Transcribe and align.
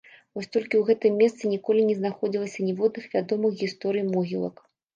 Вось 0.37 0.45
толькі 0.55 0.75
ў 0.79 0.81
гэтым 0.87 1.13
месцы 1.23 1.43
ніколі 1.51 1.85
не 1.91 1.95
знаходзілася 2.01 2.67
ніводных 2.69 3.05
вядомых 3.15 3.57
гісторыі 3.63 4.11
могілак. 4.13 4.69